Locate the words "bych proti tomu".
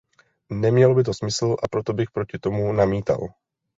1.93-2.73